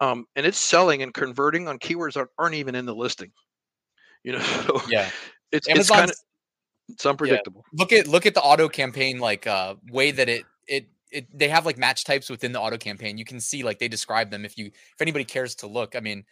[0.00, 3.32] um, and it's selling and converting on keywords that aren't even in the listing.
[4.24, 5.10] You know, so Yeah.
[5.52, 6.16] it's it's kind of
[6.88, 7.64] it's unpredictable.
[7.72, 11.48] look at look at the auto campaign like uh way that it it it they
[11.48, 13.18] have like match types within the auto campaign.
[13.18, 15.96] You can see like they describe them if you if anybody cares to look.
[15.96, 16.24] I mean,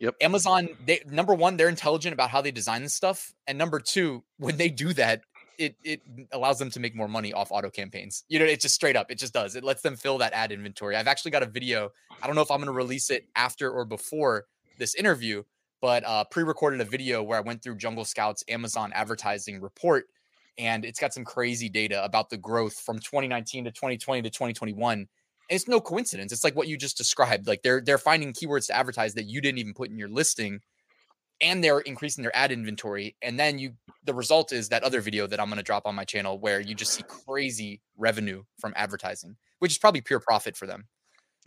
[0.00, 0.16] Yep.
[0.20, 3.32] Amazon they number one, they're intelligent about how they design this stuff.
[3.46, 5.22] And number two, when they do that,
[5.58, 8.24] it it allows them to make more money off auto campaigns.
[8.28, 9.56] You know, it's just straight up, it just does.
[9.56, 10.96] It lets them fill that ad inventory.
[10.96, 11.90] I've actually got a video.
[12.22, 14.46] I don't know if I'm gonna release it after or before
[14.78, 15.42] this interview,
[15.80, 20.06] but uh pre-recorded a video where I went through Jungle Scout's Amazon advertising report
[20.58, 25.06] and it's got some crazy data about the growth from 2019 to 2020 to 2021
[25.48, 28.66] and it's no coincidence it's like what you just described like they're they're finding keywords
[28.66, 30.60] to advertise that you didn't even put in your listing
[31.40, 33.72] and they're increasing their ad inventory and then you
[34.04, 36.60] the result is that other video that i'm going to drop on my channel where
[36.60, 40.86] you just see crazy revenue from advertising which is probably pure profit for them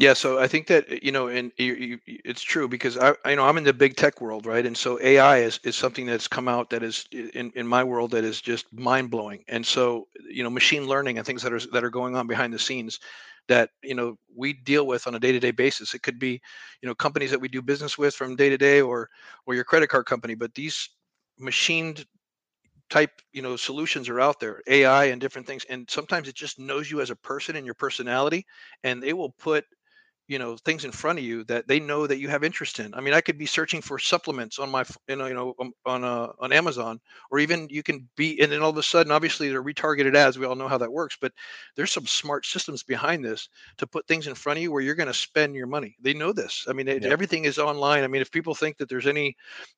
[0.02, 3.14] Yeah, so I think that you know, and you, you, you- it's true because I,
[3.24, 4.66] I know I'm in the big tech world, right?
[4.66, 8.12] And so AI is is something that's come out that is in in my world
[8.12, 9.44] that is just mind blowing.
[9.48, 12.52] And so you know, machine learning and things that are that are going on behind
[12.54, 13.00] the scenes
[13.48, 15.94] that you know we deal with on a day to day basis.
[15.94, 16.42] It could be
[16.82, 19.10] you know companies that we do business with from day to day, or
[19.46, 20.34] or your credit card company.
[20.36, 20.90] But these
[21.40, 22.06] machined
[22.90, 26.60] type you know solutions are out there ai and different things and sometimes it just
[26.60, 28.46] knows you as a person and your personality
[28.84, 29.66] and they will put
[30.32, 32.94] you know things in front of you that they know that you have interest in.
[32.94, 35.74] I mean, I could be searching for supplements on my, you know, you know, um,
[35.86, 39.12] on uh, on Amazon, or even you can be, and then all of a sudden,
[39.12, 40.40] obviously, they're retargeted ads.
[40.40, 41.34] We all know how that works, but
[41.76, 44.96] there's some smart systems behind this to put things in front of you where you're
[44.96, 45.98] going to spend your money.
[46.00, 46.66] They know this.
[46.70, 47.12] I mean, it, Yeah.
[47.12, 48.06] everything is online.
[48.06, 49.36] I mean, if people think that there's any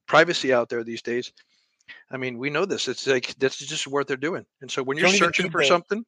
[0.08, 1.34] privacy out there these days,
[2.12, 2.88] I mean, we know this.
[2.88, 4.46] It's like this is just what they're doing.
[4.62, 6.06] And so when You you're don't searching for something,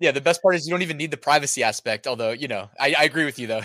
[0.00, 2.68] yeah the best part is you don't even need the privacy aspect although you know
[2.80, 3.62] i, I agree with you though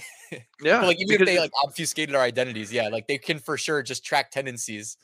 [0.62, 3.82] yeah, like even if they like obfuscated our identities yeah like they can for sure
[3.82, 4.98] just track tendencies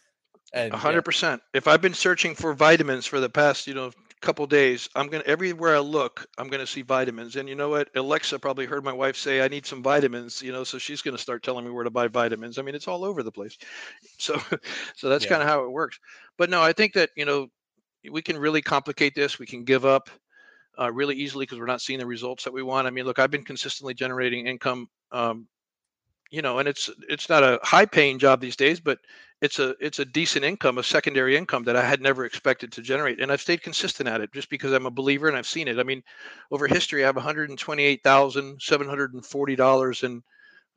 [0.54, 0.80] and yeah.
[0.80, 1.42] hundred percent.
[1.54, 5.24] If I've been searching for vitamins for the past, you know, couple days, I'm gonna
[5.28, 7.36] everywhere I look, I'm gonna see vitamins.
[7.36, 7.90] And you know what?
[7.96, 11.18] Alexa probably heard my wife say I need some vitamins, you know, so she's gonna
[11.18, 12.58] start telling me where to buy vitamins.
[12.58, 13.58] I mean, it's all over the place.
[14.18, 14.42] So,
[14.96, 15.30] so that's Yeah.
[15.32, 16.00] kind of how it works.
[16.38, 17.48] But no, I think that you know,
[18.10, 19.38] we can really complicate this.
[19.38, 20.10] We can give up
[20.80, 22.88] uh, really easily because we're not seeing the results that we want.
[22.88, 24.90] I mean, look, I've been consistently generating income.
[25.16, 25.48] Um,
[26.32, 29.00] you know, and it's it's not a high paying job these days, but
[29.42, 32.82] it's a it's a decent income, a secondary income that I had never expected to
[32.82, 35.68] generate, and I've stayed consistent at it just because I'm a believer and I've seen
[35.68, 35.80] it.
[35.80, 36.04] I mean,
[36.52, 40.04] over history, I have one hundred and twenty eight thousand seven hundred and forty dollars
[40.04, 40.22] in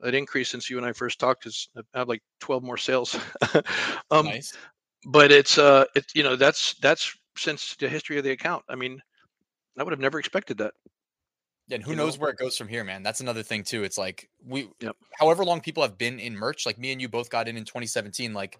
[0.01, 1.43] an increase since you and I first talked.
[1.43, 3.17] Because I have like twelve more sales.
[4.11, 4.53] um, nice
[5.05, 8.63] but it's uh, it you know that's that's since the history of the account.
[8.69, 9.01] I mean,
[9.77, 10.73] I would have never expected that.
[11.71, 12.17] And who you knows know?
[12.17, 14.95] where it goes from here man that's another thing too it's like we Yep.
[15.17, 17.65] however long people have been in merch like me and you both got in in
[17.65, 18.59] 2017 like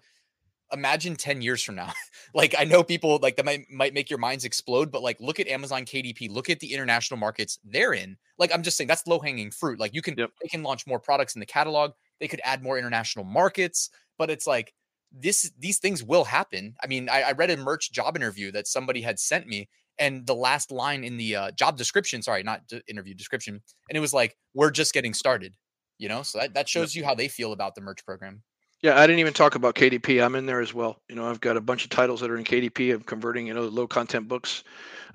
[0.72, 1.92] imagine 10 years from now
[2.34, 5.40] like i know people like that might might make your minds explode but like look
[5.40, 9.06] at amazon kdp look at the international markets they're in like i'm just saying that's
[9.06, 10.30] low hanging fruit like you can Yep.
[10.42, 14.30] they can launch more products in the catalog they could add more international markets but
[14.30, 14.72] it's like
[15.12, 18.68] this these things will happen i mean i, I read a merch job interview that
[18.68, 19.68] somebody had sent me
[20.00, 23.54] and the last line in the uh, job description sorry not d- interview description
[23.88, 25.54] and it was like we're just getting started
[25.98, 28.42] you know so that, that shows you how they feel about the merch program
[28.82, 30.22] Yeah, I didn't even talk about KDP.
[30.24, 31.02] I'm in there as well.
[31.10, 33.52] You know, I've got a bunch of titles that are in KDP of converting, you
[33.52, 34.64] know, low content books.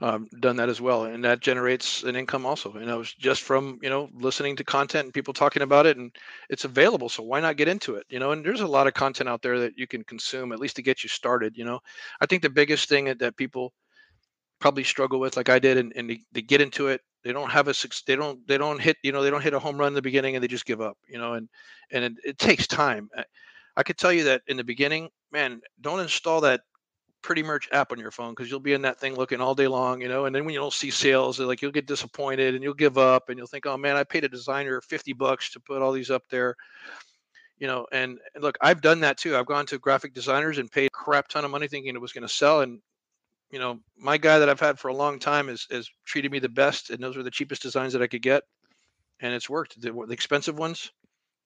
[0.02, 2.74] Um, done that as well, and that generates an income also.
[2.74, 5.98] And I was just from you know listening to content and people talking about it,
[5.98, 6.12] and
[6.50, 7.10] it's available.
[7.10, 8.06] So why not get into it?
[8.10, 10.60] You know, and there's a lot of content out there that you can consume at
[10.60, 11.58] least to get you started.
[11.58, 11.80] You know,
[12.22, 13.74] I think the biggest thing that- that people
[14.66, 17.02] probably struggle with, like I did, and, and they, they get into it.
[17.24, 17.74] They don't have a.
[18.08, 18.48] They don't.
[18.48, 18.98] They don't hit.
[19.04, 19.22] You know.
[19.22, 20.98] They don't hit a home run in the beginning, and they just give up.
[21.08, 21.34] You know.
[21.34, 21.48] And
[21.92, 23.08] and it, it takes time.
[23.16, 23.24] I,
[23.78, 26.62] I could tell you that in the beginning, man, don't install that
[27.22, 29.68] pretty merch app on your phone because you'll be in that thing looking all day
[29.68, 30.02] long.
[30.02, 30.26] You know.
[30.26, 33.30] And then when you don't see sales, like you'll get disappointed and you'll give up,
[33.30, 36.10] and you'll think, oh man, I paid a designer fifty bucks to put all these
[36.10, 36.56] up there.
[37.60, 40.70] you know and, and look i've done that too i've gone to graphic designers and
[40.70, 42.82] paid a crap ton of money thinking it was going to sell and
[43.56, 46.40] you know my guy that i've had for a long time has, has treated me
[46.40, 48.44] the best and those were the cheapest designs that i could get
[49.22, 50.92] and it's worked the, the expensive ones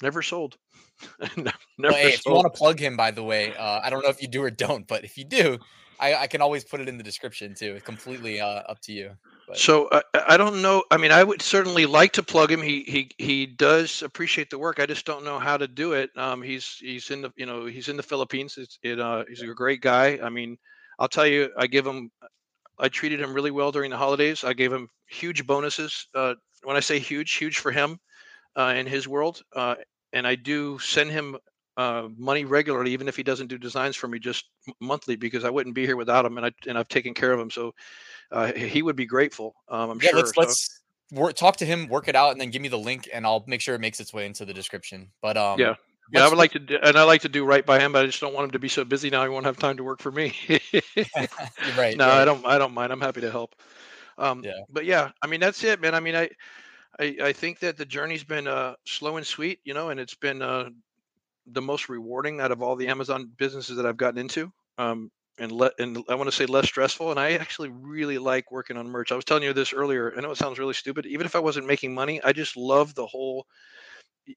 [0.02, 0.58] never sold
[1.38, 4.02] never well, hey, if you want to plug him by the way uh, i don't
[4.02, 5.60] know if you do or don't but if you do
[6.00, 7.74] I, I can always put it in the description too.
[7.74, 9.12] It's completely uh, up to you.
[9.48, 9.58] But.
[9.58, 10.84] So uh, I don't know.
[10.90, 12.62] I mean, I would certainly like to plug him.
[12.62, 14.80] He he he does appreciate the work.
[14.80, 16.10] I just don't know how to do it.
[16.16, 18.58] Um, he's he's in the you know he's in the Philippines.
[18.58, 20.20] It's it uh he's a great guy.
[20.24, 20.58] I mean,
[21.00, 22.12] I'll tell you, I give him.
[22.78, 24.44] I treated him really well during the holidays.
[24.44, 26.08] I gave him huge bonuses.
[26.14, 28.00] Uh, when I say huge, huge for him,
[28.58, 29.42] uh, in his world.
[29.56, 29.76] Uh,
[30.14, 31.38] and I do send him
[31.78, 34.46] uh, money regularly, even if he doesn't do designs for me just
[34.82, 37.40] monthly, because I wouldn't be here without him, and I and I've taken care of
[37.40, 37.50] him.
[37.50, 37.74] So
[38.32, 39.56] uh, he would be grateful.
[39.70, 40.20] Um, I'm yeah, sure.
[40.20, 40.42] Let's, so.
[40.42, 40.82] let's
[41.12, 43.44] work, talk to him, work it out, and then give me the link, and I'll
[43.48, 45.10] make sure it makes its way into the description.
[45.22, 45.76] But um, yeah.
[46.12, 48.04] Yeah, I would like to, do, and I like to do right by him, but
[48.04, 49.24] I just don't want him to be so busy now.
[49.24, 50.34] He won't have time to work for me.
[51.78, 51.98] right.
[51.98, 52.22] No, right.
[52.22, 52.46] I don't.
[52.46, 52.92] I don't mind.
[52.92, 53.56] I'm happy to help.
[54.18, 54.62] Um, yeah.
[54.70, 55.96] But yeah, I mean that's it, man.
[55.96, 56.30] I mean, I,
[57.00, 60.16] I, I think that the journey's been uh, slow and sweet, you know, and it's
[60.16, 60.70] been uh,
[61.48, 64.52] the most rewarding out of all the Amazon businesses that I've gotten into.
[64.78, 67.12] Um, and let and I want to say less stressful.
[67.12, 69.12] And I actually really like working on merch.
[69.12, 70.14] I was telling you this earlier.
[70.16, 71.06] I know it sounds really stupid.
[71.06, 73.46] Even if I wasn't making money, I just love the whole,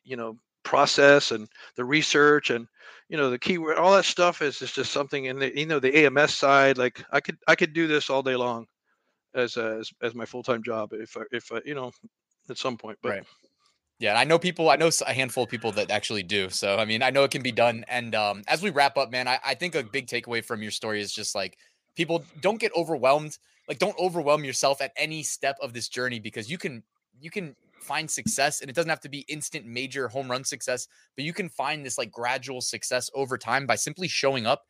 [0.04, 0.38] you know,
[0.72, 2.66] process and the research and
[3.11, 3.76] you know the keyword.
[3.76, 5.26] All that stuff is just, just something.
[5.26, 8.22] in the you know the AMS side, like I could I could do this all
[8.22, 8.64] day long,
[9.35, 11.92] as a, as, as my full time job if I, if I, you know
[12.48, 12.96] at some point.
[13.02, 13.24] But right.
[13.98, 14.70] Yeah, I know people.
[14.70, 16.48] I know a handful of people that actually do.
[16.48, 17.85] So I mean, I know it can be done.
[17.87, 20.72] And um, as we wrap up, man, I, I think a big takeaway from your
[20.72, 21.58] story is just like
[21.94, 23.37] people don't get overwhelmed.
[23.68, 26.82] Like, don't overwhelm yourself at any step of this journey because you can
[27.22, 30.87] you can find success, and it doesn't have to be instant major home run success,
[31.16, 34.64] but you can find this like gradual success over time by simply showing up,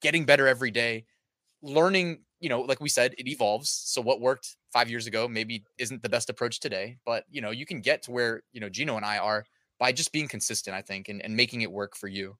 [0.00, 1.04] getting better every day,
[1.62, 3.70] learning you know, like we said, it evolves.
[3.70, 6.98] So what worked five years ago maybe isn't the best approach today.
[7.06, 9.46] But you know, you can get to where you know Gino and I are
[9.80, 12.36] by just being consistent, I think, and, and making it work for you.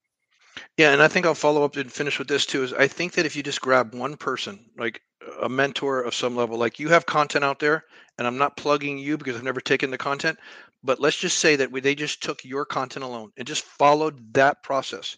[0.77, 2.63] Yeah, and I think I'll follow up and finish with this too.
[2.65, 5.01] Is I think that if you just grab one person, like
[5.41, 7.85] a mentor of some level, like you have content out there,
[8.19, 10.39] and I'm not plugging you because I've never taken the content,
[10.83, 14.35] but let's just say that we, they just took your content alone and just followed
[14.35, 15.17] that process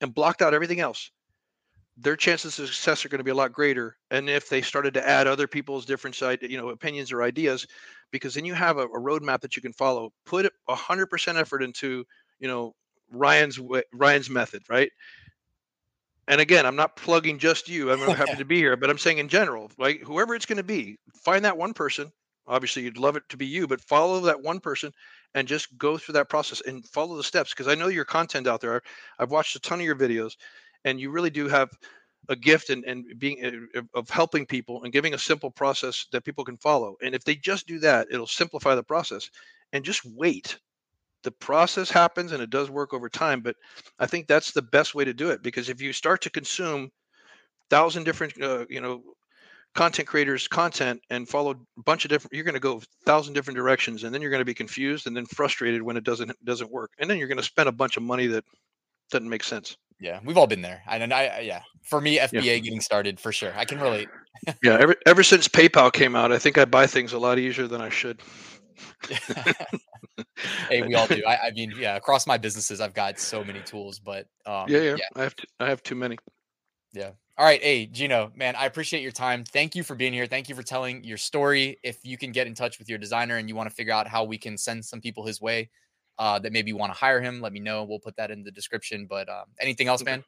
[0.00, 1.10] and blocked out everything else
[1.96, 3.96] their chances of success are going to be a lot greater.
[4.10, 7.66] And if they started to add other people's different side, you know, opinions or ideas,
[8.12, 10.10] because then you have a, a roadmap that you can follow.
[10.24, 12.04] Put hundred percent effort into,
[12.38, 12.74] you know,
[13.10, 13.58] Ryan's
[13.92, 14.90] Ryan's method, right?
[16.26, 17.90] And again, I'm not plugging just you.
[17.90, 20.62] I'm happy to be here, but I'm saying in general, like whoever it's going to
[20.62, 22.12] be, find that one person.
[22.46, 24.90] Obviously, you'd love it to be you, but follow that one person
[25.34, 27.52] and just go through that process and follow the steps.
[27.52, 28.80] Because I know your content out there.
[29.18, 30.36] I've watched a ton of your videos,
[30.84, 31.70] and you really do have
[32.28, 36.24] a gift and, and being uh, of helping people and giving a simple process that
[36.24, 39.30] people can follow and if they just do that it'll simplify the process
[39.72, 40.58] and just wait
[41.24, 43.56] the process happens and it does work over time but
[43.98, 46.90] i think that's the best way to do it because if you start to consume
[47.70, 49.02] thousand different uh, you know
[49.74, 53.34] content creators content and follow a bunch of different you're going to go a thousand
[53.34, 56.32] different directions and then you're going to be confused and then frustrated when it doesn't
[56.44, 58.44] doesn't work and then you're going to spend a bunch of money that
[59.10, 60.82] doesn't make sense yeah, we've all been there.
[60.88, 62.58] And I, yeah, for me, FBA yeah.
[62.58, 63.52] getting started for sure.
[63.56, 64.08] I can relate.
[64.62, 67.66] yeah, ever ever since PayPal came out, I think I buy things a lot easier
[67.66, 68.20] than I should.
[70.68, 71.22] hey, we all do.
[71.26, 74.80] I, I, mean, yeah, across my businesses, I've got so many tools, but um, yeah,
[74.80, 76.16] yeah, yeah, I have to, I have too many.
[76.92, 77.10] Yeah.
[77.36, 77.62] All right.
[77.62, 79.44] Hey, Gino, man, I appreciate your time.
[79.44, 80.26] Thank you for being here.
[80.26, 81.78] Thank you for telling your story.
[81.84, 84.08] If you can get in touch with your designer and you want to figure out
[84.08, 85.70] how we can send some people his way,
[86.18, 87.84] uh, that maybe want to hire him, let me know.
[87.84, 89.06] We'll put that in the description.
[89.08, 90.24] But um, anything else, man?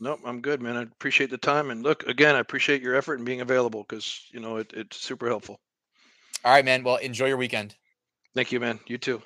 [0.00, 0.76] Nope, I'm good, man.
[0.76, 1.70] I appreciate the time.
[1.70, 4.96] And look, again, I appreciate your effort and being available because, you know, it, it's
[4.96, 5.60] super helpful.
[6.44, 6.82] All right, man.
[6.82, 7.76] Well, enjoy your weekend.
[8.34, 8.80] Thank you, man.
[8.86, 9.22] You too.